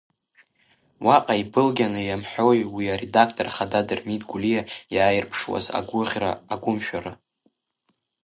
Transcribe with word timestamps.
Уаҟа 1.05 1.33
ибылгьаны 1.41 2.01
иамҳәои 2.03 2.61
уи 2.75 2.85
аредактор 2.93 3.47
хада 3.55 3.81
Дырмит 3.87 4.23
Гәлиа 4.29 4.61
иааирԥшуаз 4.95 5.65
агәыӷьра, 5.79 6.31
агәымшәара. 6.53 7.11